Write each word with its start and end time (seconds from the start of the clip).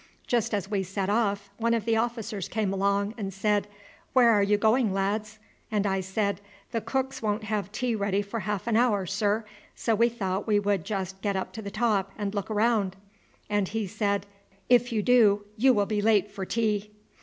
Just 0.25 0.51
as 0.55 0.67
we 0.67 0.81
set 0.81 1.11
off 1.11 1.51
one 1.57 1.75
of 1.75 1.85
the 1.85 1.95
officers 1.95 2.47
came 2.47 2.73
along 2.73 3.13
and 3.19 3.31
said, 3.31 3.67
'Where 4.13 4.31
are 4.31 4.41
you 4.41 4.57
going, 4.57 4.91
lads?' 4.93 5.37
and 5.71 5.85
I 5.85 6.01
said, 6.01 6.41
'The 6.71 6.81
cooks 6.81 7.21
won't 7.21 7.43
have 7.43 7.71
tea 7.71 7.93
ready 7.93 8.23
for 8.23 8.39
half 8.39 8.65
an 8.65 8.75
hour, 8.75 9.05
sir, 9.05 9.45
so 9.75 9.93
we 9.93 10.09
thought 10.09 10.47
we 10.47 10.59
would 10.59 10.85
just 10.85 11.21
get 11.21 11.35
up 11.35 11.53
to 11.53 11.61
the 11.61 11.69
top 11.69 12.11
and 12.17 12.33
look 12.33 12.49
round.' 12.49 12.95
And 13.47 13.67
he 13.67 13.85
said, 13.85 14.25
'If 14.69 14.91
you 14.91 15.03
do 15.03 15.45
you 15.55 15.71
will 15.71 15.85
be 15.85 16.01
late 16.01 16.31
for 16.31 16.47
tea.' 16.47 16.89